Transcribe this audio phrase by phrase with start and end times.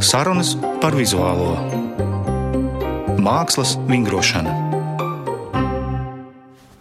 [0.00, 1.50] Sarunas par vizuālo
[3.20, 4.52] mākslas vingrošanu.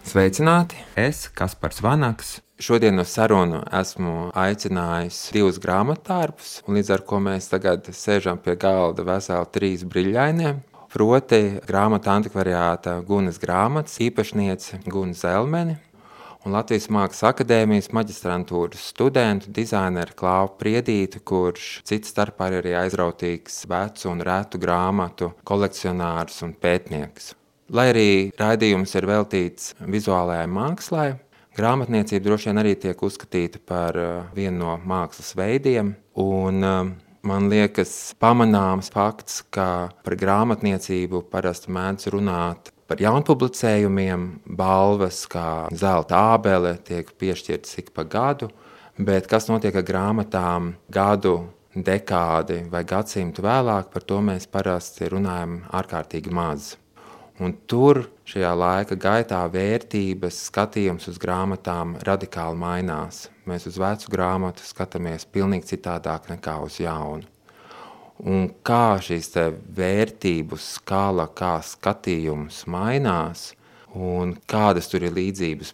[0.07, 0.79] Sveicināti!
[0.95, 7.91] Es, Kaspars Vanaks, šodien uz sarunu esmu aicinājis divus grāmatā,rus, līdz ar to mēs tagad
[7.91, 10.63] sēžam pie galda veseli trīs brīļainiem.
[10.89, 15.75] Proti, grāmatā antikvariāta Gunas grāmatas īpašniece Guna Zelmeni
[16.45, 23.65] un Latvijas Mākslas akadēmijas maģistrantūras studentu dizaineru Klāvu Priedītu, kurš cits starpā ir arī aizrautīgs
[23.69, 27.33] vecu un rētu grāmatu kolekcionārs un pētnieks.
[27.69, 31.09] Lai arī raidījums ir veltīts vizuālajai mākslai,
[31.59, 36.81] grāmatniecība droši vien arī tiek uzskatīta par uh, vienu no mākslas veidiem, un uh,
[37.29, 44.25] man liekas pamanāms fakts, ka par grāmatniecību parasti mēdz runāt par jaunpublicējumiem.
[44.57, 48.49] Balvas kā zelta ābele tiek piešķirtas ik pa gadu,
[48.97, 51.37] bet kas notiek ar grāmatām gadu,
[51.75, 56.73] dekādi vai gadsimtu vēlāk, par to mēs parasti runājam ārkārtīgi maz.
[57.39, 63.29] Un tur šajā laika gaitā vērtības, skatījums uz grāmatām radikāli mainās.
[63.47, 67.38] Mēs uz vecu grāmatu skatāmies pavisam citādāk nekā uz jaunu
[68.23, 69.31] un kā šīs
[69.75, 73.53] vērtību skala, kā skatījums mainās.
[73.89, 75.71] Un kādas tur ir līdzības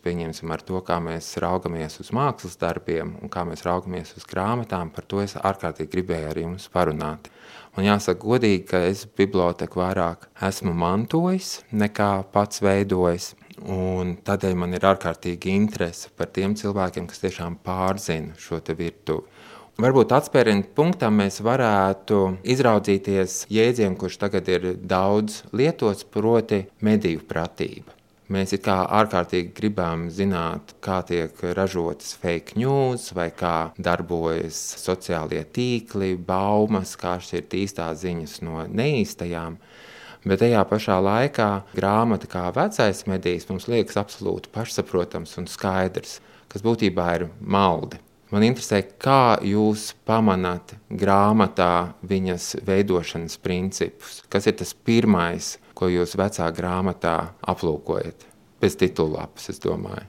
[0.55, 5.03] ar to, kā mēs raugamies uz mākslas darbiem un kā mēs raugamies uz grāmatām, par
[5.03, 7.27] to es ārkārtīgi gribēju ar jums parunāt.
[7.75, 13.33] Man jāsaka, godīgi, ka es biblioteku vairāk esmu mantojis nekā pats veidojis.
[13.67, 19.27] Un tādēļ man ir ārkārtīgi interese par tiem cilvēkiem, kas tiešām pārzina šo virtuvi.
[19.75, 27.91] Varbūt atspērienu punktam mēs varētu izraudzīties jēdzienu, kurš tagad ir daudz lietots, proti, mediju pratība.
[28.31, 36.13] Mēs kā ārkārtīgi gribam zināt, kā tiek ražotas fake news, vai kā darbojas sociālie tīkli,
[36.15, 39.59] baumas, kā šķirt īstās ziņas no neīstajām.
[40.23, 46.63] Bet tajā pašā laikā grāmata kā vecais medijs mums liekas absolūti pašsaprotams un skaidrs, kas
[46.63, 47.99] būtībā ir maldi.
[48.35, 54.17] Man interesē, kā jūs pamanāt grāmatā viņas veidošanas principus.
[54.27, 57.13] Kas ir tas pirmais, ko jūs vecā grāmatā
[57.47, 58.25] aplūkojat?
[58.59, 60.03] Pēc titulapas, es domāju.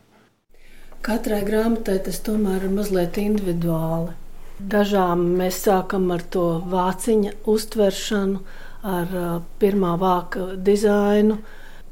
[1.06, 4.16] Katrai grāmatai tas tomēr ir mazliet individuāli.
[4.58, 8.42] Dažām mēs sākam ar to vāciņa uztveršanu,
[8.90, 9.14] ar
[9.62, 11.38] pirmā vāka dizainu,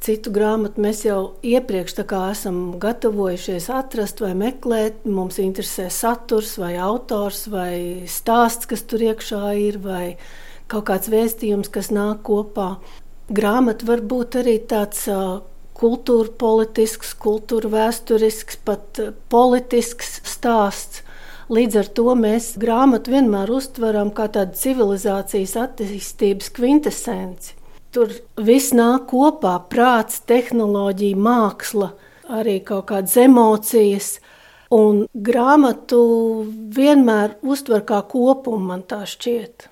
[0.04, 5.06] citu grāmatu mēs jau iepriekš esam gatavojušies atrast vai meklēt.
[5.08, 10.16] Mums interesē saturs, vai autors, vai stāsts, kas tur iekšā ir, vai
[10.68, 12.76] kaut kāds vēstījums, kas nāk kopā.
[13.32, 15.06] Grāmata var būt arī tāds
[15.74, 19.00] kultūra politisks, kultūra vēsturisks, pat
[19.32, 21.02] politisks stāsts.
[21.52, 27.63] Līdz ar to mēs grāmatu vienmēr uztveram kā tādu civilizācijas attīstības kvintesenci.
[27.94, 28.10] Tur
[28.42, 31.92] viss nāk kopā- prāts, tehnoloģija, māksla,
[32.28, 34.18] arī kaut kādas emocijas.
[34.74, 36.00] Un grāmatu
[36.74, 39.68] vienmēr uztver kā kopumu, man tā šķiet.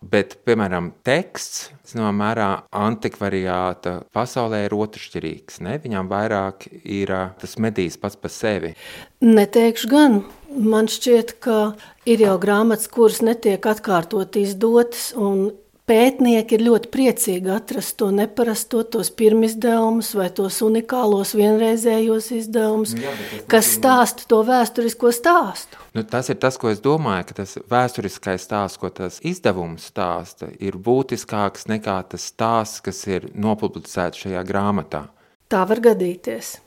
[0.00, 5.58] Bet, piemēram, teksts, zināmā mērā, antikvariāta pasaulē ir otršķirīgs.
[5.60, 5.78] Ne?
[5.82, 8.76] Viņam vairāk ir tas medijs pats par sevi.
[9.20, 10.22] Neteikšu gan.
[10.54, 11.74] Man šķiet, ka
[12.06, 15.50] ir jau grāmatas, kuras netiek atkārtot izdotas, un
[15.90, 23.04] pētnieki ir ļoti priecīgi atrast to neparasto, tos pirmizdevumus vai tos unikālos vienreizējos izdevumus, nu,
[23.08, 25.80] Jā, kas stāsta to vēsturisko stāstu.
[25.96, 30.52] Nu, tas ir tas, ko es domāju, ka tas vēsturiskais stāsts, ko tas izdevums stāsta,
[30.62, 35.08] ir būtiskāks nekā tas stāsts, kas ir nopublicēts šajā grāmatā.
[35.50, 36.60] Tā var gadīties.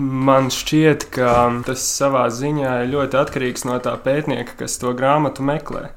[0.00, 1.34] Man šķiet, ka
[1.68, 5.90] tas savā ziņā ir ļoti atkarīgs no tā pētnieka, kas to grāmatu meklē.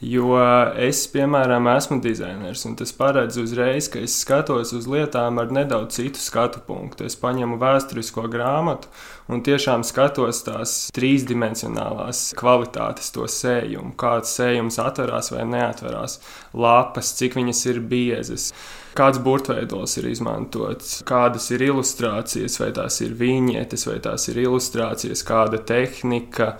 [0.00, 0.32] Jo
[0.80, 5.98] es, piemēram, esmu dizainers, un tas paredz uzreiz, ka es skatos uz lietām ar nedaudz
[5.98, 7.04] citu skatu punktu.
[7.04, 8.88] Es paņemu vēsturisko grāmatu
[9.28, 16.16] un tiešām skatos tās trīsdimensionālās kvalitātes, to sējumu, kāds sējums atverās vai neatverās,
[16.56, 18.50] lapas, cik viņas ir biezas.
[18.96, 25.28] Kāds burtveidols ir izmantots, kādas ir ilustrācijas, vai tās ir viņietes, vai tās ir ilustrācijas,
[25.28, 26.54] kāda tehnika,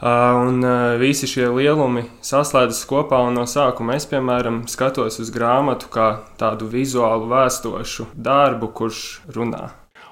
[0.00, 0.64] Un
[0.96, 6.08] visi šie lielumi saslēdzas kopā, un no sākuma es, piemēram, skatos uz grāmatu kā
[6.40, 9.04] tādu vizuālu vēstošu darbu, kurš
[9.36, 9.68] runā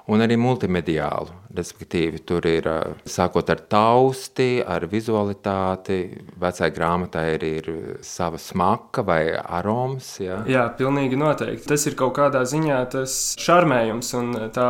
[0.09, 1.38] un arī multimediālu.
[1.49, 2.67] Respektīvi, tur ir
[3.09, 5.97] sākot ar tausti, ar vizualitāti.
[6.37, 7.71] Vecai grāmatai ir, ir
[8.05, 10.11] sava smaka vai aroms.
[10.21, 10.43] Ja?
[10.51, 11.65] Jā, pilnīgi noteikti.
[11.71, 14.69] Tas ir kaut kādā ziņā tas šarmējums un tā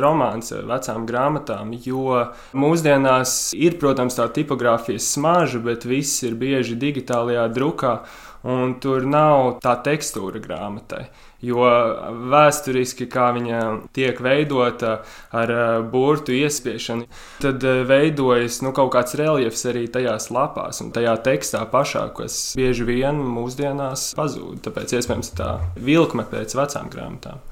[0.00, 1.76] romāns vecām grāmatām.
[1.84, 7.98] Jo mūsdienās ir, protams, tā tipogrāfijas smarža, bet viss ir bieži digitālajā drukā.
[8.44, 11.06] un tur nav tā tekstūra grāmatai.
[11.44, 11.68] Jo
[12.32, 13.60] vēsturiski, kā viņa
[13.96, 14.96] tiek veidota
[15.34, 15.62] ar eh,
[15.92, 17.08] burbuļu iespiešanu,
[17.42, 22.38] tad eh, veidojas nu, kaut kāds reliefs arī tajās lapās un tajā tekstā pašā, kas
[22.58, 24.62] bieži vien mūsdienās pazūd.
[24.68, 27.42] Tāpēc iespējams tā vilkme pēc vecām grāmatām.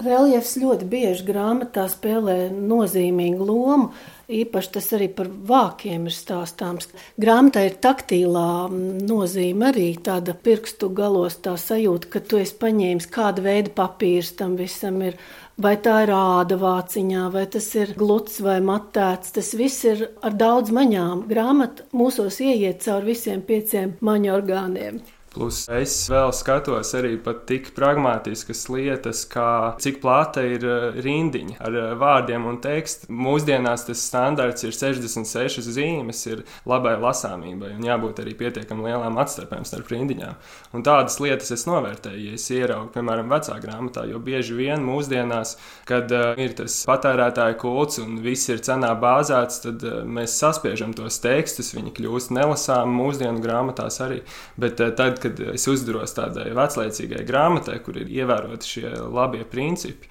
[0.00, 3.90] Reliefs ļoti bieži grāmatā spēlē nozīmīgu lomu.
[4.30, 6.88] Īpaši tas arī par vākiem ir stāstāms.
[7.20, 13.46] Grāmatā ir taktīlā nozīme arī tāda pirkstu galos tā sajūta, ka tu esi paņēmis kādu
[13.46, 15.18] veidu papīrs tam visam ir.
[15.62, 19.34] Vai tā ir āda vāciņā, vai tas ir gluds vai matēts.
[19.36, 21.26] Tas viss ir ar daudz maņām.
[21.28, 25.02] Grāmata mūsos ieiet cauri visiem pieciem maņu orgāniem.
[25.32, 31.56] Plus es vēl skatos arī pat tik pragmatiskas lietas, kā cik plata ir eh, rindiņa
[31.64, 33.08] ar eh, vārdiem un tekstu.
[33.08, 39.64] Mūsdienās tas standarts ir 66 zīmes, ir labai lasāmībai un jābūt arī pietiekami lielām atstarpēm
[39.68, 40.36] starp rindiņām.
[40.76, 45.54] Un tādas lietas es novērtēju, ja es ieraugu, piemēram, vecā grāmatā, jo bieži vien mūsdienās,
[45.88, 50.92] kad uh, ir tas patērētāja kults un viss ir cenā bāzēts, tad uh, mēs saspiežam
[50.96, 54.22] tos tekstus, viņi kļūst nelasāmi mūsdienu grāmatās arī.
[54.60, 60.10] Bet, uh, tad, kad es uzduros tādai veclaicīgai grāmatai, kur ir ievēroti šie labie principi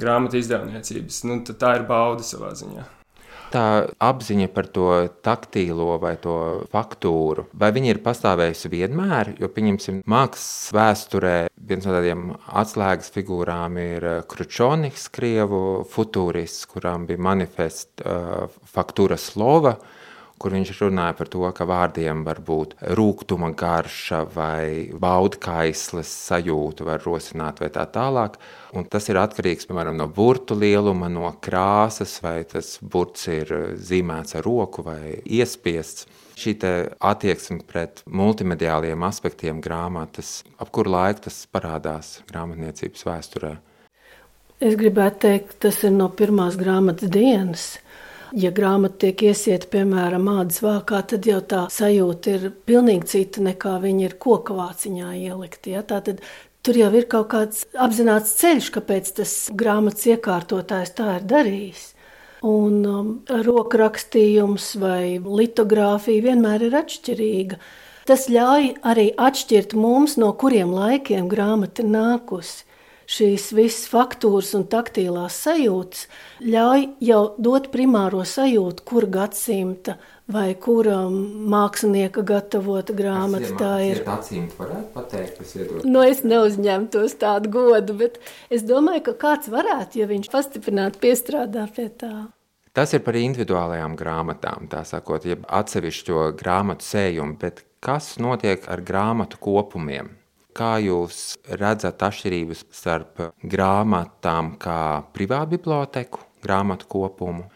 [0.00, 2.86] grāmatu izdevniecības, nu, tā ir bauda savā ziņā.
[3.50, 3.62] Tā
[4.06, 4.86] apziņa par to
[5.26, 6.34] taktīlo vai to
[6.70, 9.32] faktūru, vai viņa ir pastāvējusi vienmēr?
[9.42, 17.24] Jo, pieņemsim, mākslas vēsturē viens no tādiem atslēgas figūrām ir Kručoniks, krievu futūrists, kurām bija
[17.26, 19.74] manifesta uh, faktūra slova.
[19.80, 19.96] Uh,
[20.40, 27.04] kur viņš runāja par to, ka vārdiem var būt rūkuma garša vai baudkaisles sajūta, var
[27.04, 28.38] rosināt vai tā tālāk.
[28.72, 34.38] Un tas ir atkarīgs piemēram, no burtu lieluma, no krāsas, vai tas burts ir zīmēts
[34.38, 36.08] ar roku vai iespiests.
[36.40, 36.54] Šī
[37.04, 43.52] attieksme pret multimediāliem aspektiem grāmatas, ap kuru laiku tas parādās grāmatniecības vēsturē.
[44.60, 47.68] Es gribētu teikt, tas ir no pirmās grāmatas dienas
[48.36, 53.74] Ja grāmata tiek iesieta, piemēram, mādas vākā, tad jau tā sajūta ir pilnīgi cita nekā
[53.82, 55.66] viņa ir koka vāciņā ielikt.
[55.72, 55.82] Ja?
[55.82, 56.22] Tātad
[56.62, 61.84] tur jau ir kaut kāds apzināts ceļš, kāpēc tas grāmatas iekārtotājs tā ir darījis.
[62.46, 67.58] Un um, rokrakstījums vai litogrāfija vienmēr ir atšķirīga.
[68.08, 72.69] Tas ļauj arī atšķirt mums, no kuriem laikiem grāmata ir nākusi
[73.10, 76.06] šīs visas faktūras un taktīlās sajūtas
[76.46, 79.96] ļauj jau dot primāro sajūtu, kur gadsimta
[80.30, 84.02] vai kura mākslinieka gatavota grāmata tā ir.
[84.06, 85.86] Acīm varētu pateikt, kas iedod.
[85.88, 88.20] Nu, es neuzņemtos tādu godu, bet
[88.52, 92.14] es domāju, ka kāds varētu, ja viņš pastiprināti piestrādā pie tā.
[92.76, 98.84] Tas ir par individuālajām grāmatām, tā sakot, jeb atsevišķo grāmatu sējumu, bet kas notiek ar
[98.86, 100.12] grāmatu kopumiem?
[100.56, 104.80] Kā jūs redzat atšķirības starp grāmatām kā
[105.14, 107.46] privātu biblioteku, grāmatu kopumu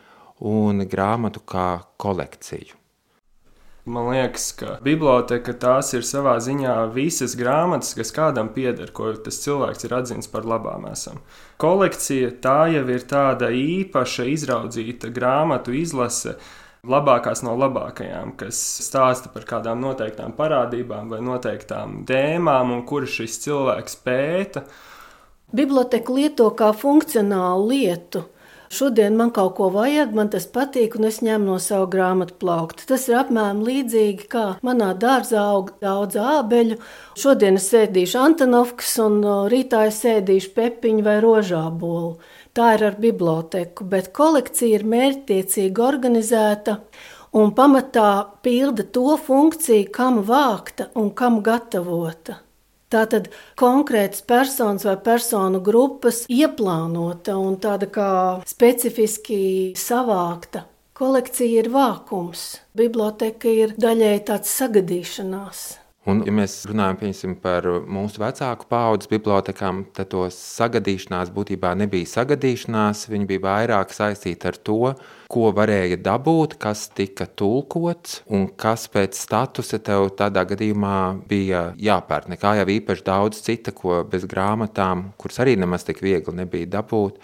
[0.46, 1.68] un grāmatu kā
[1.98, 2.78] kolekciju?
[3.84, 9.42] Man liekas, ka biblioteka tās ir savā ziņā visas grāmatas, kas kādam pieder, ko tas
[9.42, 10.86] cilvēks ir atzīts par labām.
[10.88, 11.18] Esam.
[11.60, 16.38] Kolekcija tā jau ir tāda īpaša, izraudzīta grāmatu izlase,
[16.88, 23.40] labākās no labākajām, kas stāsta par kādām noteiktām parādībām vai noteiktām tēmām, un kuras šis
[23.46, 24.64] cilvēks pēta.
[25.54, 28.24] Biblioteka lieto kā funkcionālu lietu.
[28.74, 32.86] Šodien man kaut ko vajag, man tas patīk, un es ņemu no sava grāmatu plaukta.
[32.88, 36.80] Tas ir apmēram līdzīgi, kā manā dārzā aug daudz ābeļu.
[37.20, 39.20] Šodien es sēdīšu Antonovkas, un
[39.52, 42.16] rītā es sēdīšu pepiņu vai rožābolu.
[42.54, 46.76] Tā ir ar biblioteku, bet kolekcija ir mērķtiecīgi organizēta
[47.34, 48.10] un pamatā
[48.46, 52.38] pilda to funkciju, kam vākta un kam gatavota.
[52.94, 53.26] Tātad
[53.58, 58.10] konkrētas personas vai personu grupas ieplānota un tāda kā
[58.46, 60.68] specifiski savākta.
[60.94, 65.72] Kolekcija ir vākums, biblioteka ir daļai tāds sagadīšanās.
[66.04, 72.10] Un, ja mēs runājam pieņasim, par mūsu vecāku paudzes bibliotekām, tad to sagadīšanās būtībā nebija
[72.10, 73.06] sagadīšanās.
[73.08, 74.92] Viņi bija vairāk saistīti ar to,
[75.32, 80.98] ko varēja dabūt, kas tika tulkots un kas pēc statusa tev tādā gadījumā
[81.30, 82.28] bija jāpērk.
[82.34, 87.16] Nekā jau īpaši daudz cita, ko bez grāmatām, kuras arī nemaz tik viegli nebija dabūt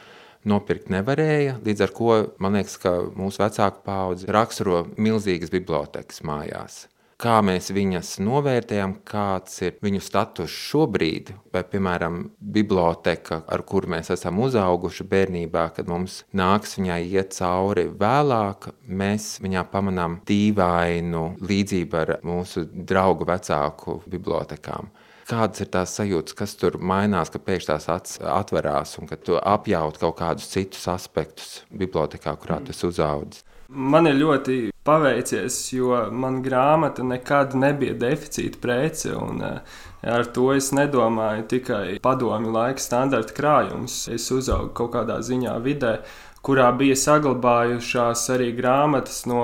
[0.49, 1.59] nopirkt nevarēja.
[1.67, 6.87] Līdz ar to man liekas, ka mūsu vecāku paudze raksturo milzīgas bibliotekas mājās.
[7.21, 14.13] Kā mēs viņas novērtējam, kāds ir viņu status šobrīd, vai, piemēram, biblioteka, ar kuru mēs
[14.15, 22.01] esam uzauguši bērnībā, kad mums nāks viņai iet cauri vēlāk, mēs viņā pamanām dīvainu līdzību
[22.01, 24.91] ar mūsu draugu vecāku bibliotekām.
[25.31, 29.37] Kādas ir tās sajūtas, kas tur mainās, ka pēkšņi tās acis atverās un ka tu
[29.39, 33.45] apjaut kaut kādus citus aspektus bibliotekā, kurā tu esi uzaudzis?
[33.71, 39.15] Man ir ļoti paveicies, jo man grāmata nekad nebija deficīta prece.
[39.15, 39.61] Un, eh,
[40.03, 44.09] Ar to es nedomāju tikai padomju laika standarta krājums.
[44.09, 45.99] Es uzaugu kaut kādā ziņā vidē,
[46.43, 49.43] kurā bija saglabājušās arī grāmatas no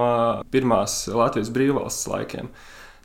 [0.51, 2.49] pirmās Latvijas brīvvalsts laikiem.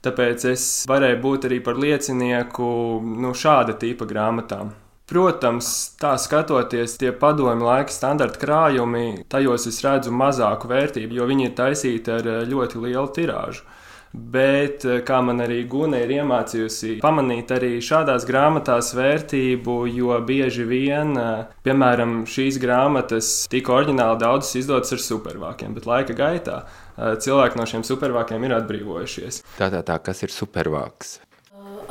[0.01, 4.71] Tāpēc es varēju būt arī par liecinieku nu, šāda tipa grāmatām.
[5.11, 5.67] Protams,
[5.99, 11.55] tā skatoties, tie padomju laika standarta krājumi, tajos es redzu mazāku vērtību, jo viņi ir
[11.57, 13.65] taisīti ar eh, ļoti lielu tirāžu.
[14.13, 20.63] Bet, eh, kā man arī Guna ir iemācījusi, pamanīt arī šādās grāmatās vērtību, jo bieži
[20.69, 26.61] vien, eh, piemēram, šīs grāmatas tika oriģināli daudzas izdotas ar supervākiem, bet laika gaitā
[26.95, 29.41] cilvēki no šiem supervākiem ir atbrīvojušies.
[29.57, 31.17] Tā, tā, tā kas ir supervāks?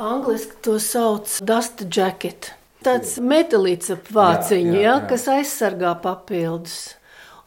[0.01, 2.55] Angliski to sauc dust jacket.
[2.81, 4.95] Tāds metālīts ap vāciņu, jā, jā, jā.
[4.97, 6.79] Ja, kas aizsargā papildus.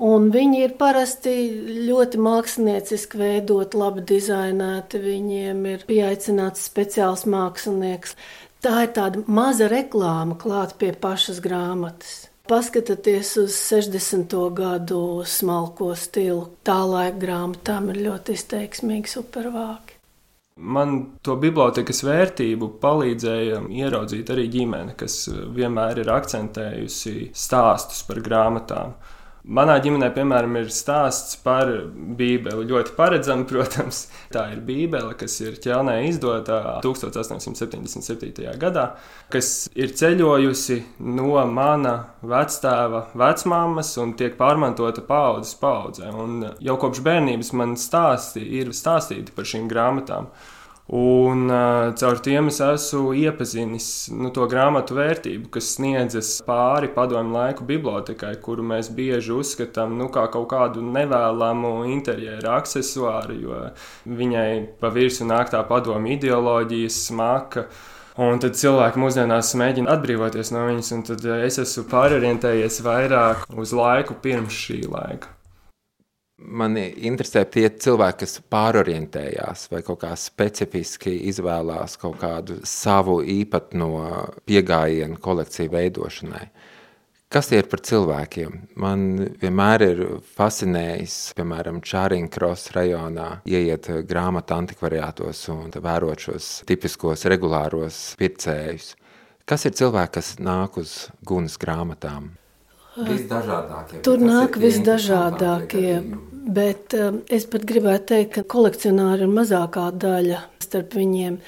[0.05, 1.33] Un viņi ir parasti
[1.87, 4.99] ļoti mākslinieciski veidot, labi dizainēti.
[5.03, 8.17] Viņiem ir pieaicināts speciāls mākslinieks.
[8.65, 12.25] Tā ir tāda maza reklāma klāt pie pašas grāmatas.
[12.51, 14.35] Paskatieties uz 60.
[14.53, 16.51] gadu smalko stilu.
[16.67, 19.94] Tā laika grāmatām ir ļoti izteiksmīgi supervāki.
[20.55, 25.17] Man to bibliotekas vērtību palīdzēja ieraudzīt arī ģimene, kas
[25.57, 28.95] vienmēr ir akcentējusi stāstus par grāmatām.
[29.45, 32.65] Manā ģimenē, piemēram, ir stāsts par Bībeli.
[32.65, 38.49] Ļoti paredzami, protams, tā ir Bībele, kas ir ķelnē izdota 1877.
[38.63, 38.87] gadā,
[39.29, 40.79] kas ir ceļojusi
[41.13, 46.09] no mana vectēva vecmāmas un tiek pārmantota paudzes paudzē.
[46.09, 50.33] Un jau kopš bērnības man stāsti ir stāstīti par šīm grāmatām.
[50.87, 57.33] Un uh, caur tiem es esmu iepazinis nu, to grāmatu vērtību, kas sniedzas pāri padomu
[57.33, 63.63] laiku bibliotekai, kuru mēs bieži uzskatām nu, kā kaut kādu nevēlamu interjeru accessoāru, jo
[64.05, 64.51] viņai
[64.83, 67.65] pa virsmu nāk tā padomu ideoloģija, smaka.
[68.21, 73.73] Un tad cilvēki mūsdienās mēģina atbrīvoties no viņas, un tad es esmu pārorientējies vairāk uz
[73.75, 75.34] laiku pirms šī laika.
[76.35, 83.91] Mani interesē tie cilvēki, kas pārorientējās vai kaut kā specifiski izvēlās kaut kādu savu īpatno
[84.43, 86.49] pieejamību kolekciju veidošanai.
[87.35, 88.59] Kas tie ir par cilvēkiem?
[88.83, 89.07] Man
[89.41, 90.03] vienmēr ir
[90.35, 98.93] fascinējis, piemēram, Čāriņkros rajonā, ieiet grāmatu antikvariātos un vērot šos tipiskos regulāros pircējus.
[99.47, 102.35] Kas ir cilvēki, kas nāk uz gunas grāmatām?
[102.95, 104.01] Visdažādākie.
[104.07, 105.99] Tur nāk visdažādākie.
[106.45, 111.39] Bet um, es pat gribētu teikt, ka kolekcionāri ir mazākā daļa starp viņiem.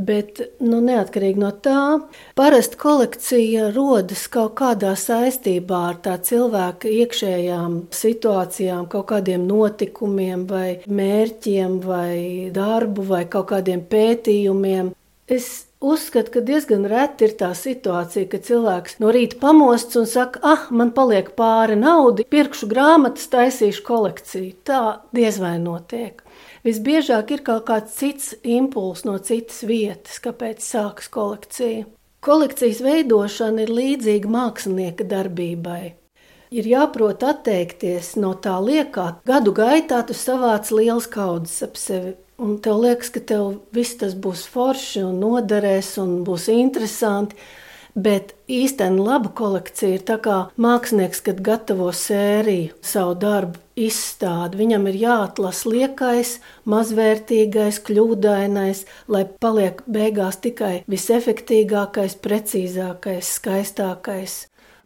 [0.00, 2.00] Bet, nu, neatkarīgi no tā,
[2.38, 10.80] parasti kolekcija rodas kaut kādā saistībā ar tā cilvēka iekšējām situācijām, kaut kādiem notikumiem, vai
[10.88, 14.94] mērķiem, vai darbu, vai kaut kādiem pētījumiem.
[15.30, 15.50] Es
[15.80, 20.66] Uzskatu, ka diezgan reti ir tā situācija, ka cilvēks no rīta pamosts un saka, ah,
[20.76, 24.50] man paliek pāri nauda, pirkšu grāmatas, taisīšu kolekciju.
[24.68, 24.82] Tā
[25.16, 26.20] diez vai notiek.
[26.68, 31.88] Visbiežāk ir kaut kāds cits impulss no citas vietas, kāpēc sākas kolekcija.
[32.20, 35.94] Kolekcijas veidošana ir līdzīga mākslinieka darbībai.
[36.52, 39.14] Ir jāprot atteikties no tā liekā.
[39.24, 44.14] Gadu gaitā tu savāc liels kaudzes ap sevi Un tev liekas, ka tev viss tas
[44.16, 47.36] būs forši un noderēs un būs interesanti.
[47.90, 54.60] Bet īstenībā laba kolekcija ir tā kā mākslinieks, kad gatavo sēriju, savu darbu izstādi.
[54.62, 56.36] Viņam ir jāatlasa liekais,
[56.70, 64.38] mazvērtīgais, kļūdainais, lai paliek beigās tikai visefektīgākais, precīzākais, skaistākais.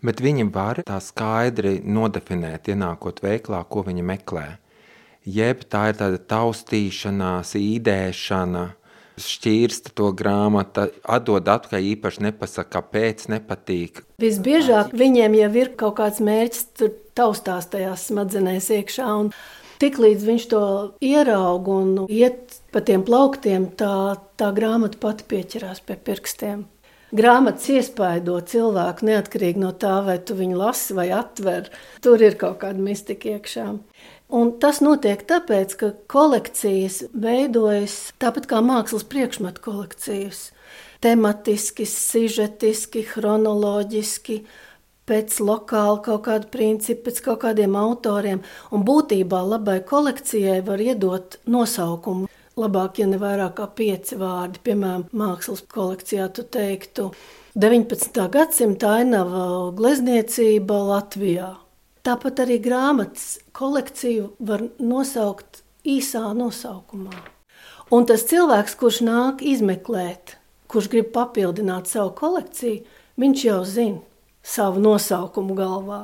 [0.04, 4.48] Bet viņi var tā skaidri nodefinēt, ienākot veiklā, ko viņi meklē
[5.24, 8.64] jeb tā ir tāda taustīšanās, īdēšana,
[9.20, 14.02] šķīrsta to grāmatu, atdod atpakaļ, īpaši nepasaka, kāpēc nepatīk.
[14.22, 19.10] Visbiežāk viņiem jau ir kaut kāds mērķis, tur taustās tajās smadzenēs iekšā.
[19.82, 20.64] Tiklīdz viņš to
[21.02, 26.64] ieraug un iet pa tiem plauktiem, tā, tā grāmata pati pieķerās pie pirkstiem.
[27.14, 31.68] Grāmatas iespaido cilvēku neatkarīgi no tā, vai tu viņu lasi vai atver.
[32.02, 33.68] Tur ir kaut kāda mistika iekšā.
[34.34, 40.48] Un tas notiek tāpēc, ka kolekcijas veidojas tāpat kā mākslas priekšmetu kolekcijas.
[41.04, 44.40] Tematiski, sižetiski, chronoloģiski,
[45.06, 48.42] pēc lokāla kaut kāda principa, pēc kaut kādiem autoriem.
[48.74, 52.26] Un būtībā labai kolekcijai var iedot nosaukumu.
[52.58, 57.12] Labāk, ja ne vairāk kā pieci vārdi, piemēram, mākslas kolekcijā, tu teiktu
[57.54, 58.26] 19.
[58.34, 61.52] gadsimta ainava glezniecība Latvijā
[62.04, 67.14] Tāpat arī grāmatas kolekciju var nosaukt īsā nosaukumā.
[67.96, 70.34] Un tas cilvēks, kurš nāk izmeklēt,
[70.68, 72.82] kurš grib papildināt savu kolekciju,
[73.20, 74.02] viņš jau zina
[74.44, 76.02] savu nosaukumu galvā.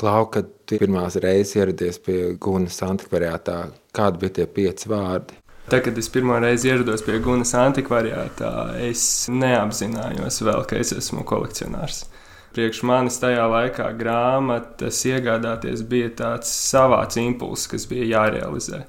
[0.00, 3.62] Klau, kad tu pirmās reizes ieradies pie Gunas antikvariātā,
[3.96, 5.40] kādi bija tie pieci vārdi?
[5.70, 8.52] Tad, kad es pirmo reizi ierados pie Gunas antikvariātā,
[8.84, 12.04] es neapzinājos vēl, ka es esmu kolekcionārs.
[12.50, 18.84] Priekš manis tajā laikā grāmatas iegādāties bija tāds savāds impulss, kas bija jārealizē.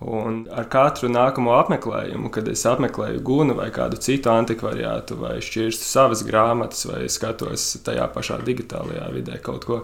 [0.00, 5.84] Un ar katru nākamo apmeklējumu, kad es apmeklēju gunu vai kādu citu antikvariātu, vai šķirstu
[5.84, 9.80] savas grāmatas, vai skatos tajā pašā digitālajā vidē kaut ko,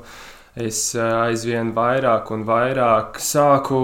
[0.57, 3.81] es eh, aizvien vairāk un vairāk sāku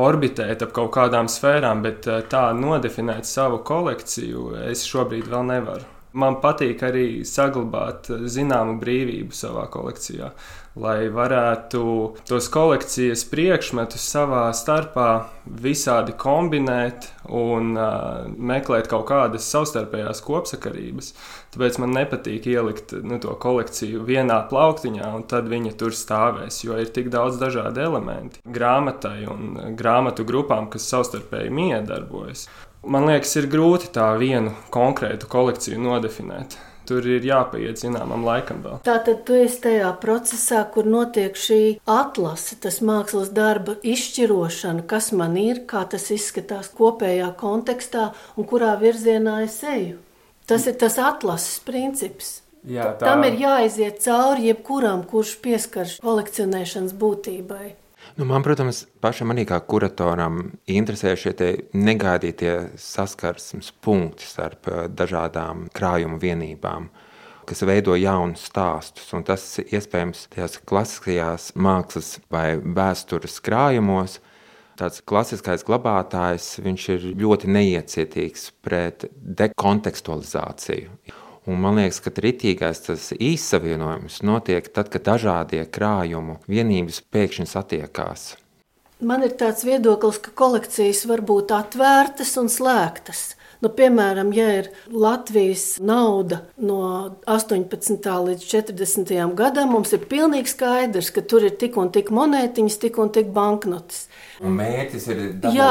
[0.00, 5.93] orbitēt ap kaut kādām sfērām, bet eh, tā nodefinēt savu kolekciju es šobrīd vēl nevaru.
[6.14, 10.30] Man patīk arī saglabāt eh, zināmu brīvību savā kolekcijā,
[10.74, 11.82] lai varētu
[12.26, 15.08] tos kolekcijas priekšmetus savā starpā
[15.46, 21.12] visādi kombinēt un uh, meklēt kaut kādas savstarpējās kopsakarības.
[21.54, 26.78] Tāpēc man nepatīk ielikt nu, to kolekciju vienā plauktiņā, un tad viņa tur stāvēs, jo
[26.80, 32.48] ir tik daudz dažādu elementu grāmatai un grāmatu grupām, kas savstarpēji miedarbojas.
[32.84, 36.58] Man liekas, ir grūti tā vienu konkrētu kolekciju nodefinēt.
[36.88, 38.78] Tur ir jāpaiet zināmam laikam vēl.
[38.84, 45.38] Tātad tu esi tajā procesā, kur notiek šī atlase, tas mākslas darba izšķirošana, kas man
[45.40, 50.00] ir, kā tas izskatās kopējā kontekstā un kurā virzienā es eju.
[50.44, 52.34] Tas ir tas atlases princips.
[52.68, 53.08] Jā, tā...
[53.08, 57.74] Tam ir jāiziet cauri jebkuram, kurš pieskars kolekcionēšanas būtībai.
[58.16, 61.32] Nu, man, protams, pašam arī kā kuratoram interesē šie
[61.74, 66.92] negaidītie saskarsmes punkti starp eh, dažādām krājuma vienībām
[67.44, 69.10] kas veido jaunus stāstus.
[69.16, 74.20] Un tas iespējams tajās klasiskajās mākslas vai vēstures krājumos.
[74.78, 79.06] Tāds klasiskais glabātājs ir ļoti neiecietīgs pret
[79.42, 80.96] dekontekstualizāciju.
[81.44, 88.30] Un man liekas, ka ritīgais tas īsavienojums notiek tad, kad dažādie krājumu vienības pēkšņi satiekās.
[89.04, 93.34] Man ir tāds viedoklis, ka kolekcijas var būt atvērtas un slēgtas.
[93.64, 96.78] Nu, piemēram, ja ir Latvijas nauda no
[97.30, 98.08] 18.
[98.26, 99.12] līdz 40.
[99.38, 103.30] gadam, mums ir pilnīgi skaidrs, ka tur ir tik un tik monētiņas, tik un tik
[103.32, 104.02] banknotes.
[104.44, 105.22] Un mērķis ir
[105.54, 105.70] jā,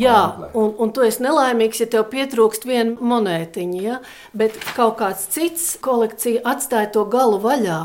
[0.00, 0.20] jā,
[0.56, 3.82] un, un tu esi nelaimīgs, ja tev pietrūkst viena monētiņa.
[3.84, 3.98] Ja?
[4.32, 7.80] Bet kaut kāds cits kolekcija atstāja to galu vaļā,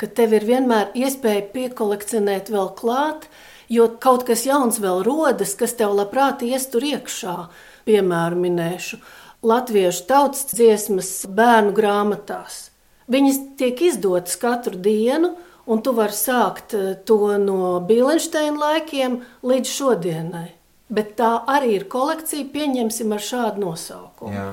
[0.00, 3.28] ka tev ir vienmēr iespēja piekolekcionēt vēl klāt,
[3.70, 7.36] jo kaut kas jauns vēl rodas, kas tev labprāt ies tur iekšā.
[7.84, 9.00] Piemēru minēšu
[9.44, 12.68] latviešu tautas dziesmas bērnu grāmatās.
[13.12, 15.34] Viņas tiek izdotas katru dienu,
[15.68, 20.48] un tu vari sākt eh, to no Bīlensteina laikiem līdz šodienai.
[20.94, 24.34] Bet tā arī ir kolekcija, pieņemsim ar šādu nosaukumu.
[24.36, 24.48] Jā.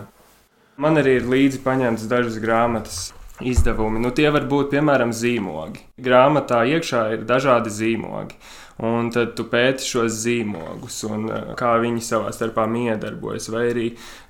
[0.82, 3.02] Man arī ir līdzi paņemtas dažas grāmatas
[3.44, 4.00] izdevumi.
[4.02, 5.84] Nu, tie var būt piemēram zīmogi.
[6.02, 8.38] Grāmatā iekšā ir dažādi zīmogi.
[8.82, 13.52] Un tad tu pēti šos zīmogus un eh, kā viņi savā starpā miedarbojas.
[13.54, 13.88] Vai arī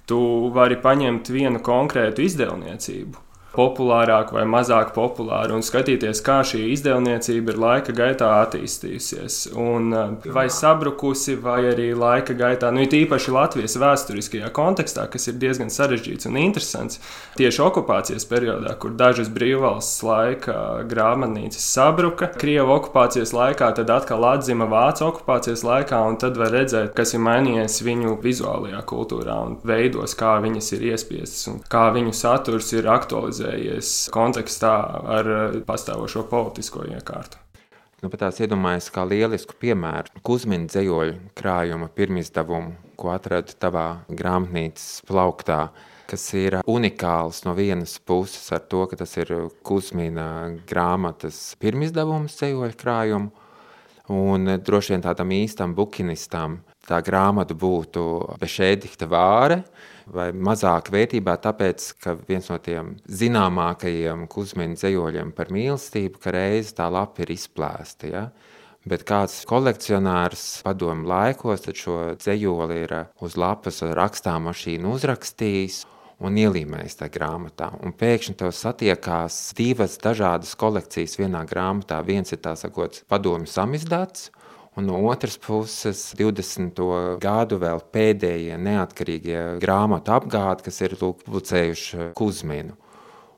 [0.09, 0.21] tu
[0.55, 7.59] vari paņemt vienu konkrētu izdevniecību populārāka vai mazāk populāra, un skatīties, kā šī izdevniecība ir
[7.59, 9.39] laika gaitā attīstījusies.
[9.59, 15.33] Un, eh, vai sabrukusi, vai arī laika gaitā, nu, īpaši Latvijas vēsturiskajā kontekstā, kas ir
[15.33, 16.99] diezgan sarežģīts un interesants.
[17.35, 24.65] Tieši okupācijas periodā, kur dažas brīvvalsts laika grāmatnīcas sabruka, Krievijas okupācijas laikā, tad atkal atzima
[24.65, 30.15] Vācu okupācijas laikā, un tad var redzēt, kas ir mainījies viņu vizuālajā kultūrā un veidos,
[30.15, 34.73] kā viņas ir iespiestas un kā viņu saturs ir aktualizēts realizējies kontekstā
[35.17, 37.37] ar eh, pastāvošo politisko iekārtu.
[38.01, 45.03] Nu, pat tās iedomājas kā lielisku piemēru Kuzmina dzējoļu krājuma pirmizdevumu, ko atradu tavā grāmatnīcas
[45.05, 45.69] plauktā,
[46.09, 52.79] kas ir unikāls no vienas puses ar to, ka tas ir Kuzmina grāmatas pirmizdevums dzējoļu
[52.81, 53.31] krājumu,
[54.11, 56.57] un droši vien tādam īstam bukinistam
[56.89, 58.03] tā grāmata būtu
[58.41, 59.61] Bešēdikta vāre,
[60.13, 66.73] vai mazāk vērtībā, tāpēc, ka viens no tiem zināmākajiem kuzmiņu dzējoļiem par mīlestību, ka reiz
[66.77, 68.11] tā lapa ir izplēsta.
[68.11, 68.25] Ja?
[68.87, 75.83] Bet kāds kolekcionārs padomu laikos šo dzējoli ir uz lapas rakstāmašīnu uzrakstījis
[76.21, 77.69] un ielīmējis tajā grāmatā.
[77.85, 82.01] Un pēkšņi tev satiekās divas dažādas kolekcijas vienā grāmatā.
[82.05, 84.29] Viens ir tā sakot, padomju samizdāts,
[84.75, 86.79] un no otras puses 20.
[87.21, 92.77] gadu vēl pēdējie neatkarīgie grāmatu apgādi, kas ir lūk, publicējuši Kuzminu.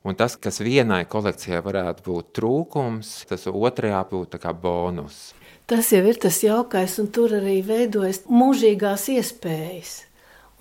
[0.03, 5.31] Un tas, kas vienai kolekcijai varētu būt trūkums, tas otrajā būtu kā bonus.
[5.65, 9.93] Tas jau ir tas jaukais, un tur arī veidojas mūžīgās iespējas.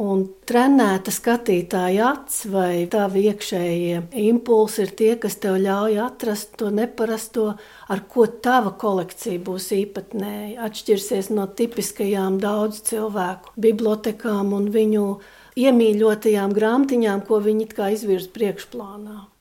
[0.01, 6.71] Un trenēta skatītāja acis vai tavi iekšējie impulsi ir tie, kas tev ļauj atrast to
[6.73, 7.51] neparasto,
[7.93, 10.65] ar ko tava kolekcija būs īpatnēja.
[10.65, 15.05] Atšķirsies no tipiskajām daudz cilvēku bibliotekām un viņu
[15.61, 19.32] iemīļotajām grāmatiņām, ko viņi it kā izvirz priekšplānā.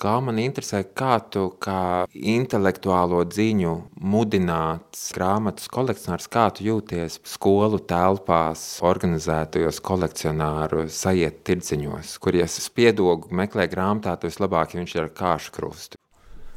[0.00, 7.82] Kā man interesē, kā tu kā intelektuālo ziņu mudināts grāmatas kolekcionārs, kā tu jūties skolu
[7.84, 15.04] telpās, organizētajos kolekcionāru sajiet tirdziņos, kur, ja spiedogu meklē grāmatā, tu vislabāk, ja viņš ir
[15.04, 16.00] ar kāšu krustu.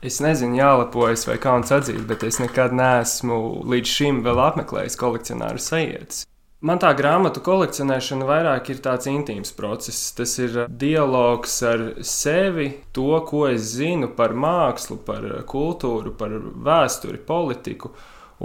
[0.04, 3.38] Es nezinu, jālepojas vai kauns atzīt, bet es nekad neesmu
[3.72, 6.26] līdz šim vēl apmeklējis kolekcionāru sajietas.
[6.64, 10.14] Man tā grāmatu kolekcionēšana vairāk ir tāds intīms process.
[10.16, 17.20] Tas ir dialogs ar sevi, to, ko es zinu par mākslu, par kultūru, par vēsturi,
[17.28, 17.92] politiku.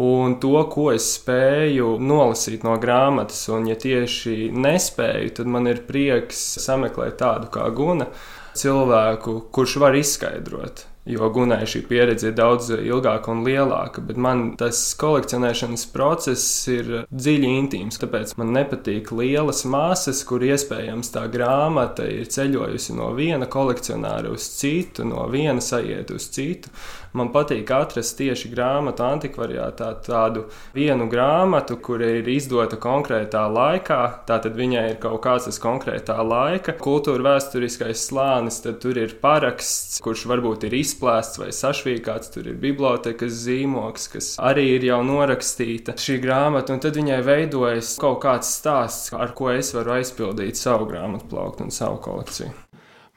[0.02, 5.84] Un to, ko es spēju nolasīt no grāmatas, un, ja tieši nespēju, tad man ir
[5.86, 8.10] prieks sameklēt tādu kā Guna
[8.58, 14.02] cilvēku, kurš var izskaidrot jo Gunai šī pieredze ir daudz ilgāka un lielāka.
[14.04, 18.00] Bet man tas kolekcionēšanas process ir dziļi intīms.
[18.02, 24.50] Tāpēc man nepatīk lielas masas, kur iespējams tā grāmata ir ceļojusi no viena kolekcionāra uz
[24.58, 26.72] citu, no viena sajiet uz citu.
[27.16, 30.44] Man patīk atrast tieši grāmatu antikvariātā tādu
[30.74, 34.00] vienu grāmatu, kur ir izdota konkrētā laikā.
[34.28, 40.02] Tātad viņai ir kaut kāds tas konkrētā laika, kultūra vēsturiskais slānis, tad tur ir paraksts,
[40.04, 42.32] kurš varbūt ir izplēsts vai sašķīkāts.
[42.34, 47.96] Tur ir bibliotekas zīmoks, kas arī ir jau norakstīta šī grāmata, un tad viņai veidojas
[48.02, 52.67] kaut kāds stāsts, ar ko es varu aizpildīt savu grāmatu plauktu un savu kolekciju.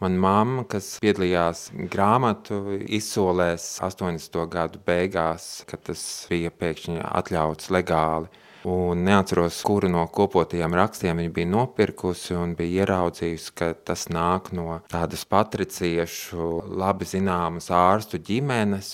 [0.01, 2.55] Mana mamma, kas piedalījās grāmatu
[2.89, 4.39] izsolēs 80.
[4.49, 8.31] gadu beigās, kad tas bija pēkšņi atļauts legāli.
[8.65, 14.49] Un neatceros, kuru no kopotajiem rakstiem viņa bija nopirkusi un bija ieraudzījusi, ka tas nāk
[14.57, 16.49] no tādas patriciešu,
[16.81, 18.93] labi zināmas ārstu ģimenes.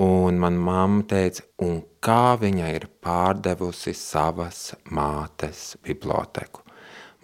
[0.00, 6.65] Un manā mamma teica, un kā viņa ir pārdevusi savas mātes biblioteku.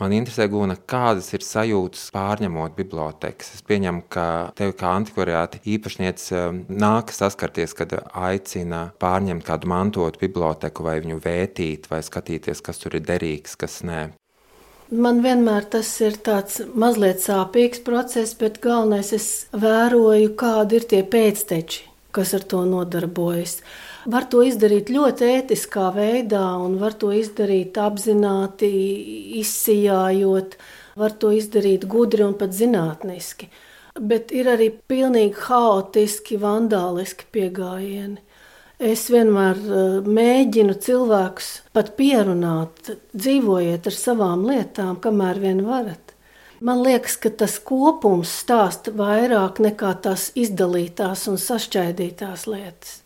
[0.03, 3.53] Man interesē, Guna, kādas ir sajūtas pārņemot bibliotekas.
[3.55, 4.25] Es pieņemu, ka
[4.59, 11.21] tev kā antikvariāta īpašniece um, nāk saskarties, kad aicina pārņemt kādu mantotu biblioteku vai viņu
[11.23, 14.01] vērtīt vai skatīties, kas tur ir derīgs, kas nē.
[14.93, 21.05] Man vienmēr tas ir tāds mazliet sāpīgs process, bet galvenais es vēroju, kādi ir tie
[21.15, 23.61] pēcteči, kas ar to nodarbojas.
[24.03, 28.71] Var to izdarīt ļoti ētiskā veidā, un var to izdarīt apzināti,
[29.39, 30.57] izsijājot,
[30.99, 33.47] var to izdarīt gudri un pat zinātniski.
[34.01, 38.19] Bet ir arī pilnīgi haotiski, vandāliski pieejami.
[38.83, 46.17] Es vienmēr uh, mēģinu cilvēkus pat pierunāt, dzīvojiet ar savām lietām, kamēr vien varat.
[46.63, 53.02] Man liekas, ka tas kopums stāsta vairāk nekā tās izdalītās un sašķaidītās lietas.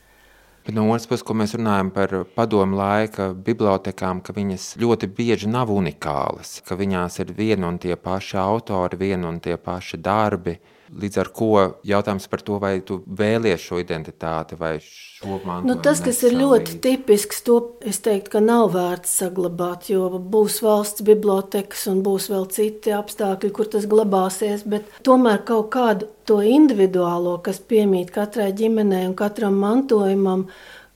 [0.66, 5.46] Bet no otras puses, ko mēs runājam par padomu laika bibliotekām, ka viņas ļoti bieži
[5.46, 10.56] nav unikālas, ka viņās ir viena un tie paši autori, viena un tie paši darbi.
[10.94, 11.48] Līdz ar to
[11.86, 15.66] jautājums par to, vai tu vēlies šo identitāti vai šo mantojumu.
[15.66, 20.60] Nu, tas, kas ir ļoti tipisks, to es teiktu, ka nav vērts saglabāt, jo būs
[20.62, 24.62] valsts bibliotekas un būs vēl citi apstākļi, kur tas glabāsies.
[24.68, 30.46] Bet tomēr kaut kādu to individuālo, kas piemīt katrai ģimenei un katram mantojumam,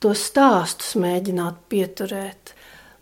[0.01, 2.55] tos stāstus mēģināt pieturēt.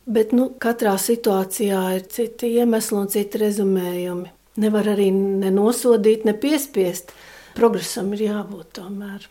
[0.08, 4.37] Bet nu, katrā situācijā ir citi iemesli un citi rezumējumi.
[4.58, 7.12] Nevar arī nenosodīt, ne piespiest.
[7.54, 9.28] Progresam ir jābūt tomēr.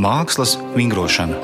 [0.00, 1.38] Mākslas vingrošana.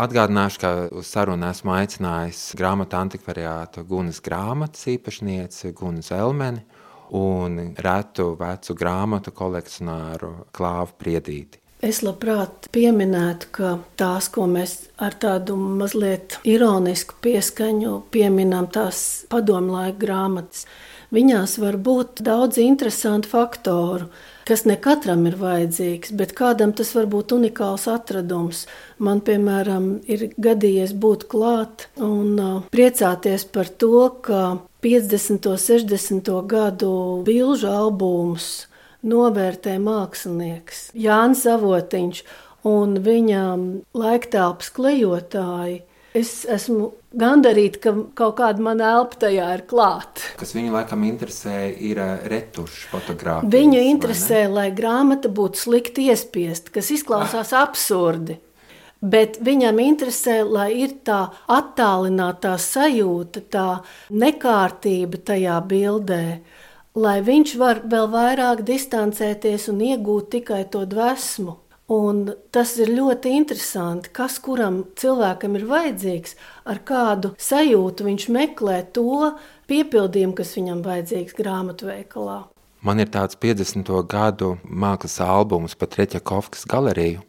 [0.00, 6.62] Atgādināšu, ka uz sarunu esmu aicinājis grāmatu antikvariātu Gunas grāmatas īpašnieci Gunu Zelmeni
[7.18, 11.59] un retu vecu grāmatu kolekcionāru Klāvu Priedīti.
[11.80, 19.96] Es labprāt pieminētu, ka tās, ko mēs ar tādu mazliet ironisku pieskaņu pieminam, tās padomlaika
[20.02, 20.66] grāmatas,
[21.10, 24.06] Viņās var būt daudz interesantu faktoru,
[24.46, 28.62] kas ne katram ir vajadzīgs, bet kādam tas var būt unikāls atradums.
[29.02, 35.50] Man, piemēram, ir gadījies būt klāt un uh, priecāties par to, ka 50.
[35.50, 36.30] un 60.
[36.54, 36.94] gadu
[37.26, 38.69] bilžu albumus
[39.06, 42.24] novērtē mākslinieks Jānis Avotiņš
[42.68, 43.44] un viņa
[43.96, 45.80] laiktāps klejotāji.
[46.16, 50.26] Es esmu gandarīta, ka kaut kāda mana elpa tajā ir klāta.
[50.40, 53.50] Kas viņu laikam interesē, ir eh, retušs fotografija.
[53.54, 57.66] Viņu interesē, lai grāmata būtu slikti iespiesta, kas izklausās ah.
[57.68, 58.40] absurdi.
[59.00, 63.68] Bet viņam interesē, lai ir tā attālinātā sajūta, tā
[64.12, 66.24] nekārtība tajā bildē,
[66.94, 71.56] lai viņš var vēl vairāk distancēties un iegūt tikai to dvēsmu.
[71.90, 72.22] Un
[72.54, 76.36] tas ir ļoti interesanti, kas kuram cilvēkam ir vajadzīgs,
[76.70, 79.32] ar kādu sajūtu viņš meklē to
[79.66, 82.44] piepildījumu, kas viņam vajadzīgs grāmatveikalā.
[82.86, 83.90] Man ir tāds 50.
[84.06, 87.24] gadu mākslas albums par Treķakovskas galeriju,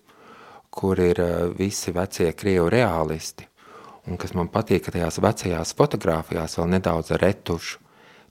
[0.70, 3.50] kur ir eh, visi vecie krievu reālisti.
[4.08, 7.81] Un kas man patīk, ka tajās vecajās fotografijās vēl nedaudz retušu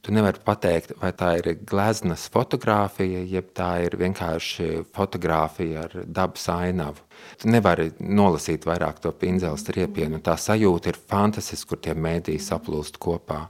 [0.01, 6.47] Tu nevari pateikt, vai tā ir gleznas fotografija, jeb tā ir vienkārši fotografija ar dabas
[6.49, 7.05] ainavu.
[7.37, 10.23] Tu nevari nolasīt vairāk to pinzeles riepienu.
[10.25, 13.43] Tā sajūta ir fantastiska, kur tie mēdīji saplūst kopā.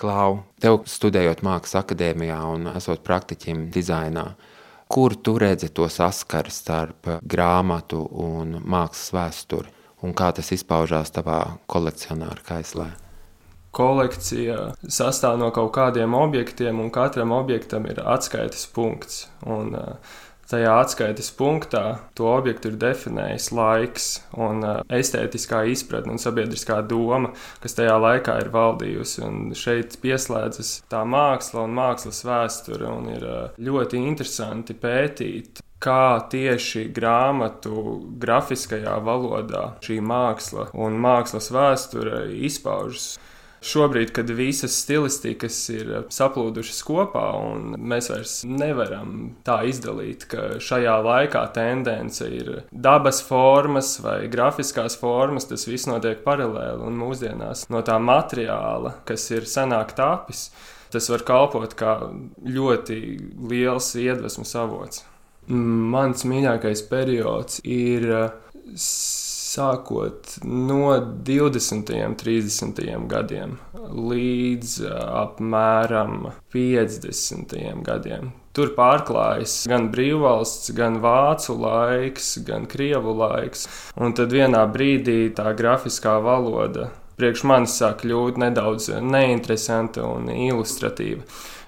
[0.00, 4.24] Klau, tev studējot mākslas akadēmijā un esot praktiķim dizainā,
[4.88, 11.44] kur tu redzi to saskari starp grāmatu un mākslas vēsturi, un kā tas izpaužās tavā
[11.68, 13.03] kolekcionāra kaislē?
[13.74, 19.26] Kolekcija sastāv no kaut kādiem objektiem, un katram objektam ir atskaites punkts.
[19.46, 21.82] Un, uh, Tajā atskaites punktā
[22.12, 27.32] to objektu ir definējis laiks un uh, estētiskā izpratne un sabiedriskā doma,
[27.64, 29.22] kas tajā laikā ir valdījusi.
[29.24, 36.28] Un šeit pieslēdzas tā māksla un mākslas vēsture, un ir uh, ļoti interesanti pētīt kā
[36.32, 43.14] tieši grāmatu grafiskajā valodā šī māksla un mākslas vēsture izpaužas.
[43.64, 49.14] Šobrīd, kad visas stilistikas ir saplūdušas kopā, un mēs vairs nevaram
[49.46, 56.20] tā izdalīt, ka šajā laikā tendence ir dabas formas vai grafiskās formas, tas viss notiek
[56.26, 60.50] paralēli un mūsdienās no tā materiāla, kas ir senāk tapis,
[60.92, 61.96] tas var kalpot kā
[62.44, 63.00] ļoti
[63.48, 65.06] liels iedvesmas avots.
[65.48, 68.10] Mans mīļākais periods ir
[69.54, 70.94] sākot no
[71.26, 71.92] 20.
[72.06, 72.80] un 30.
[73.10, 73.58] gadiem
[73.94, 77.54] līdz apmēram 50.
[77.86, 78.32] gadiem.
[78.54, 83.66] Tur pārklājas gan brīvvalsts, gan vācu laiks, gan krievu laiks.
[83.98, 91.22] Un tad vienā brīdī tā grafiskā valoda priekš manis sāk kļūt nedaudz neinteresanta un ilustratīva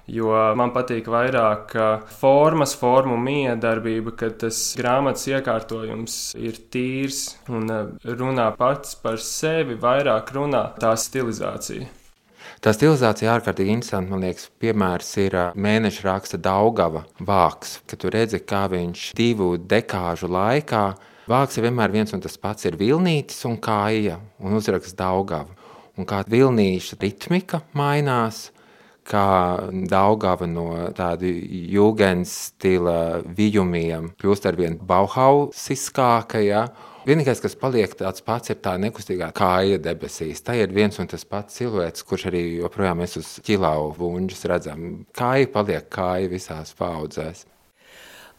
[0.07, 1.75] jo man patīk vairāk
[2.19, 9.79] formas, formu miedarbība, ka tas grāmatas iekārtojums ir tīrs un eh, runā pats par sevi,
[9.81, 11.89] vairāk runā tā stilizācija.
[12.63, 14.11] Tā stilizācija ārkārtīgi interesanta.
[14.15, 19.55] Man liekas, piemērs ir eh, mēneša raksta Daugava vāks, kad tu redzi, kā viņš divu
[19.61, 20.87] dekāžu laikā
[21.27, 25.57] Vāks ir vienmēr viens un tas pats ir vilnītis un kāja un uzraksts Daugava.
[25.99, 28.53] Un kā vilnīša ritmika mainās,
[29.07, 29.29] kā
[29.91, 30.67] Daugava no
[30.97, 31.31] tādu
[31.77, 36.67] jūgens stila vijumiem kļūst arvien bauhausiskāka, ja?
[37.07, 40.43] Vienīgais, kas paliek tāds pats, ir tā nekustīgā kāja debesīs.
[40.43, 44.89] Tā ir viens un tas pats siluets, kurš arī joprojām mēs uz ķilau vunģus redzam.
[45.15, 47.45] Kāja paliek kāja visās paudzēs.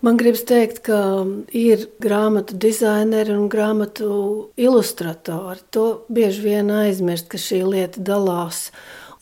[0.04, 1.00] Man gribas teikt, ka
[1.58, 4.10] ir grāmatu dizaineri un grāmatu
[4.60, 5.64] ilustratori.
[5.74, 8.68] To bieži vien aizmirst, ka šī lieta dalās.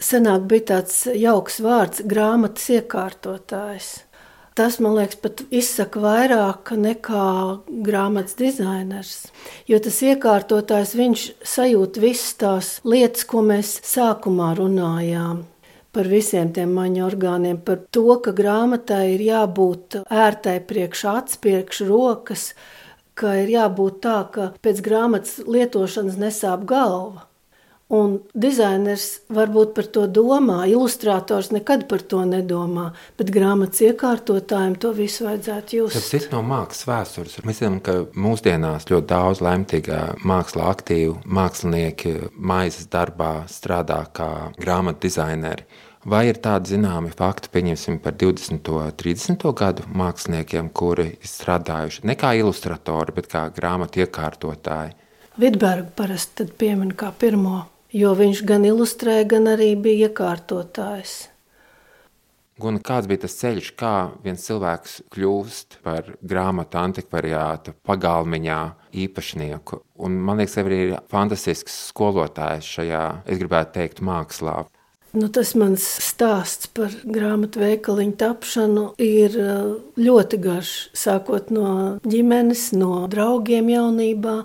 [0.01, 4.03] Senāk bija tāds jauks vārds- grāmatas iekārtotājs.
[4.55, 9.27] Tas, man liekas, pat izsaka vairāk nekā grāmatas dizainers.
[9.67, 15.43] Jo tas iekārtotājs, viņš sajūt visas tās lietas, ko mēs sākumā runājām.
[15.91, 21.83] Par visiem tiem maņu orgāniem, par to, ka grāmatai ir jābūt ērtai priekš acis, priekš
[21.87, 22.53] rokas,
[23.15, 27.27] ka ir jābūt tā, ka pēc grāmatas lietošanas nesāp galva.
[27.93, 34.89] Un dizainers varbūt par to domā, ilustrators nekad par to nedomā, bet grāmatas iekārtotājiem to
[34.97, 35.99] visu vajadzētu just.
[35.99, 37.35] Tas ir no mākslas vēstures.
[37.45, 45.05] Mēs zinām, ka mūsdienās ļoti daudz lemtīgā mākslā aktīvu mākslinieki maizes darbā strādā kā grāmatu
[45.05, 45.69] dizaineri.
[46.09, 48.65] Vai ir tādi zināmi fakti, pieņemsim, par 20.
[48.73, 49.45] un 30.
[49.61, 54.97] gadu māksliniekiem, kuri strādājuši ne kā ilustratori, bet kā grāmatu iekārtotāji?
[55.37, 57.63] Vidbergu parasti piemin kā pirmo
[57.95, 61.15] jo viņš gan ilustrēja, gan arī bija iekārtotājs.
[62.55, 68.59] Gun, kāds bija tas ceļš, kā viens cilvēks kļūst par grāmatu antikvariāta pagalmiņā
[69.03, 69.81] īpašnieku?
[70.07, 74.61] Un man liekas, arī ir fantastisks skolotājs šajā, es gribētu teikt, mākslā.
[75.15, 80.73] Nu, tas mans stāsts par grāmatu veikaliņu tapšanu ir uh, ļoti garš.
[80.95, 81.67] Sākot no
[82.07, 84.41] ģimenes, no draugiem jaunībā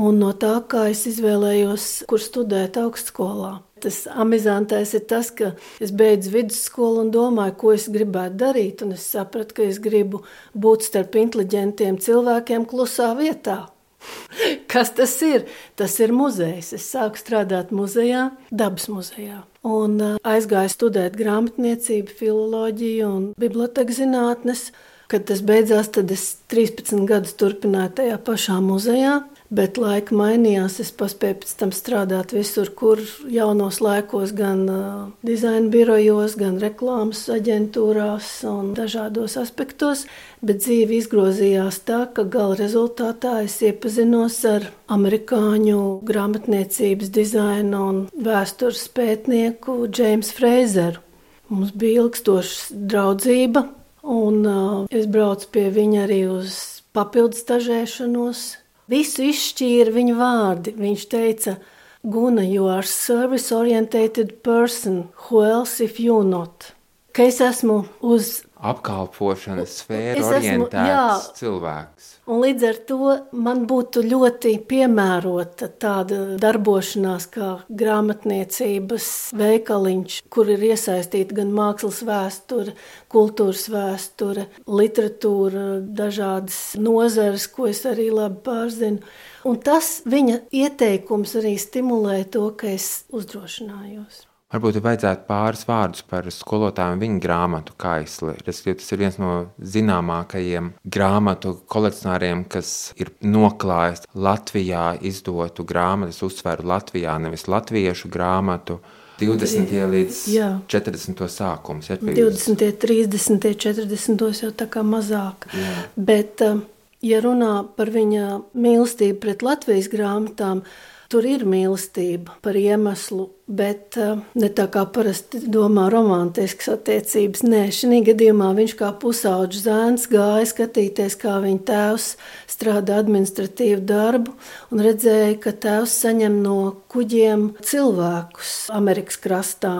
[0.00, 3.58] un no tā, kā es izvēlējos, kur studēt augstskolā.
[3.82, 5.52] Tas amizantais ir tas, ka
[5.82, 8.84] es beidzu vidusskolu un domāju, ko es gribētu darīt.
[8.86, 10.22] Un es sapratu, ka es gribu
[10.54, 13.64] būt starp inteliģentiem cilvēkiem klusā vietā.
[14.72, 15.48] Kas tas ir?
[15.78, 16.72] Tas ir muzejs.
[16.78, 19.42] Es sāku strādāt muzejā, dabas muzejā.
[19.66, 24.68] Un uh, aizgāju studēt grāmatniecību, filoloģiju un bibliotekas zinātnes.
[25.10, 29.18] Kad tas beidzās, tad es 13 gadus turpināju tajā pašā muzejā.
[29.52, 30.78] Bet laika mainījās.
[30.80, 34.84] Es paspēju pēc tam strādāt visur, kur jaunos laikos, gan uh,
[35.28, 40.06] dizaina birojos, gan reklāmas aģentūrās un dažādos aspektos.
[40.40, 48.86] Bet dzīve izgrozījās tā, ka gala rezultātā es iepazinos ar amerikāņu grāmatniecības, dizaina un vēstures
[48.96, 51.04] pētnieku Jamesu Freizeru.
[51.52, 53.66] Mums bija ilgstoša draudzība,
[54.08, 56.56] un uh, es braucu pie viņa arī uz
[56.96, 60.74] papildus stažēšanos Visu izšķīra viņa vārdi.
[60.78, 61.56] Viņš teica,
[62.02, 66.72] Guna, you are service-oriented person, who else if you not?
[67.12, 72.08] Ka es esmu uz apkalpošanas sfēra orientēts cilvēks.
[72.30, 77.50] Un līdz ar to man būtu ļoti piemērota tāda darbošanās kā
[77.82, 82.76] grāmatniecības veikaliņš, kur ir iesaistīta gan mākslas vēsture,
[83.12, 85.68] kultūras vēsture, literatūra,
[86.02, 89.04] dažādas nozares, ko es arī labi pārzinu.
[89.44, 94.28] Un tas viņa ieteikums arī stimulē to, ka es uzdrošinājos.
[94.52, 98.34] Varbūt vajadzētu pāris vārdus par skolotāju un viņa grāmatu kaisli.
[98.44, 99.30] Respektīvi, tas ir viens no
[99.74, 106.12] zināmākajiem grāmatu kolekcionāriem, kas ir noklājis Latvijā izdotu grāmatu.
[106.12, 108.82] Es uzsveru Latvijā, nevis latviešu grāmatu.
[109.22, 109.72] 20.
[109.92, 110.50] līdz Jā.
[110.68, 111.24] 40.
[111.30, 111.88] sākums.
[111.88, 112.68] Ja, 20.
[112.82, 113.48] 30.
[113.56, 114.28] 40.
[114.42, 115.46] jau tā kā mazāk.
[115.54, 115.74] Jā.
[115.96, 116.64] Bet, um,
[117.04, 120.64] ja runā par viņa mīlestību pret Latvijas grāmatām,
[121.12, 127.42] Tur ir mīlestība par iemeslu, bet uh, ne tā kā parasti domā romantiskas attiecības.
[127.44, 132.06] Nē, šī gadījumā viņš kā pusauģis zēns gāja skatīties, kā viņa tēvs
[132.48, 134.32] strādā administratīvu darbu
[134.72, 136.58] un redzēja, ka tēvs saņem no
[136.94, 139.76] kuģiem cilvēkus Amerikas krastā.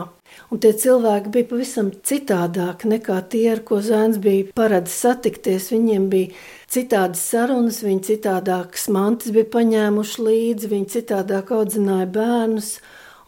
[0.52, 5.70] Un tie cilvēki bija pavisam citādāki nekā tie, ar ko zēns bija paradis satikties.
[5.72, 6.34] Viņiem bija
[6.68, 12.74] citādas sarunas, viņi citādākas mantas bija paņēmuši līdzi, viņi citādāk audzināja bērnus,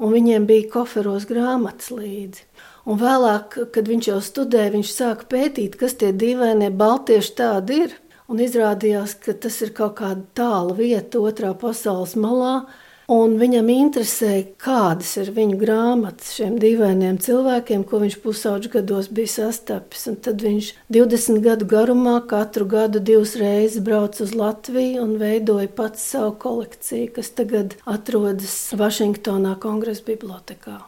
[0.05, 2.45] un viņiem bija koferos grāmatas līdzi.
[2.85, 8.01] Un vēlāk, kad viņš jau studēja, viņš sāka pētīt, kas tie dīvainie baltieši tādi ir.
[8.29, 12.67] Un izrādījās, ka tas ir kaut kāda tāla vieta otrā pasaules malā,
[13.13, 19.33] Un viņam interesēja, kādas ir viņu grāmatas šiem dīvainiem cilvēkiem, ko viņš pusauģu gados bija
[19.35, 20.07] sastapis.
[20.09, 25.69] Un tad viņš 20 gadu garumā katru gadu divas reizes brauca uz Latviju un veidoja
[25.69, 30.81] pats savu kolekciju, kas tagad atrodas Vašingtonā Kongresa bibliotekā.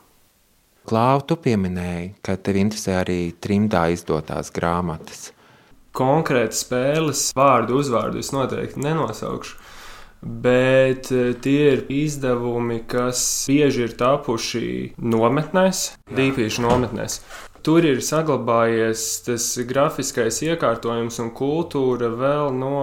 [0.86, 5.32] Klāvu, tu pieminēji, ka tev interesē arī trimdā izdotās grāmatas.
[5.96, 9.65] Konkrēti spēles vārdu uzvārdu es noteikti nenosaukšu
[10.22, 17.20] bet eh, tie ir izdevumi, kas bieži ir tapuši nometnēs, dīpīšu nometnēs.
[17.66, 22.76] Tur ir saglabājies tas grafiskais iekārtojums un kultūra vēl no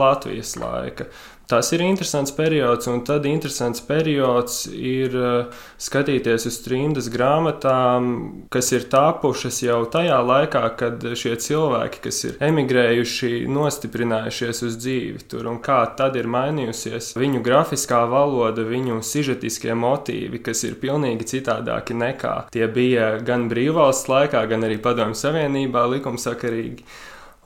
[0.00, 1.10] Latvijas laika.
[1.50, 8.10] Tas ir interesants periods, un tad interesants periods ir uh, skatīties uz trījus grāmatām,
[8.54, 15.26] kas ir tapušas jau tajā laikā, kad šie cilvēki, kas ir emigrējuši, nostiprinājušies uz dzīvi
[15.30, 21.28] tur, un kā tad ir mainījusies viņu grafiskā valoda, viņu sižetiskie motīvi, kas ir pilnīgi
[21.34, 26.86] citādāki nekā tie bija gan brīvvalsts laikā, gan arī Padomju Savienībā likumsakarīgi.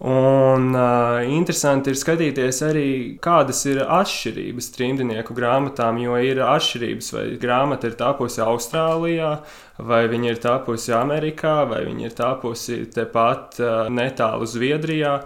[0.03, 2.89] Un uh, interesanti ir skatīties arī,
[3.23, 9.37] kādas ir atšķirības trimdnieku grāmatām, jo ir atšķirības, vai grāmata ir tapusi Austrālijā,
[9.79, 15.17] vai viņa ir tapusi Amerikā, vai viņa ir tapusi tepat uh, netālu Zviedrijā.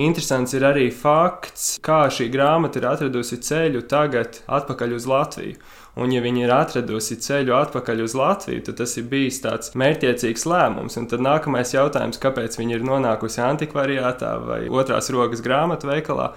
[0.00, 5.60] Interesants ir arī fakts, kā šī grāmata ir atradusi ceļu tagad atpakaļ uz Latviju.
[6.00, 10.46] Un, ja viņi ir atradusi ceļu atpakaļ uz Latviju, tad tas ir bijis tāds mērķiecīgs
[10.48, 10.96] lēmums.
[10.96, 16.32] Un tad nākamais jautājums, kāpēc viņi ir nonākusi antikvariātā vai otrās rokas grāmatu veikalā.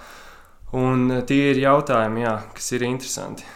[0.74, 3.46] Un tie ir jautājumi, jā, kas ir interesanti.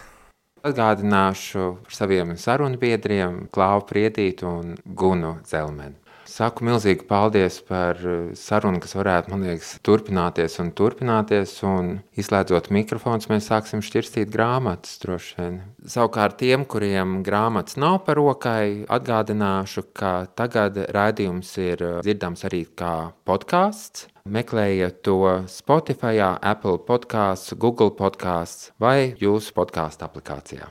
[0.59, 5.95] Atgādināšu par saviem sarunbiedriem, Klāvu Priedītu un Gunu Zelmenu.
[6.29, 11.55] Saku milzīgi paldies par eh, sarunu, kas varētu, man liekas, turpināties un turpināties.
[11.65, 11.89] Un
[12.21, 15.57] izslēdzot mikrofons, mēs sāksim šķirstīt grāmatas droši vien.
[15.89, 22.63] Savukārt tiem, kuriem grāmatas nav par rokai, atgādināšu, ka tagad raidījums ir eh, dzirdams arī
[22.77, 22.93] kā
[23.25, 24.05] podkāsts.
[24.29, 30.69] Meklējiet to Spotify, Apple podkāsts, Google podkāsts vai jūsu podkāstu aplikācijā.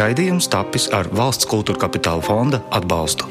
[0.00, 3.26] Raidījums tapis ar valsts kultūra kapitāla fonda atbalstu.